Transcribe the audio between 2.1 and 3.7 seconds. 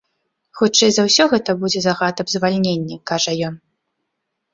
аб звальненні, кажа ён.